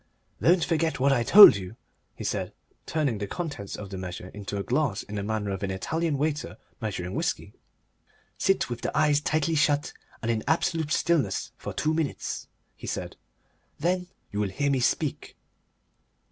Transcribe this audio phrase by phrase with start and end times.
[0.41, 1.75] "Don't forget what I told you,"
[2.15, 2.53] he said,
[2.87, 6.17] turning the contents of the measure into a glass in the manner of an Italian
[6.17, 7.53] waiter measuring whisky.
[8.39, 9.93] "Sit with the eyes tightly shut
[10.23, 13.15] and in absolute stillness for two minutes," he said.
[13.79, 15.35] "Then you will hear me speak."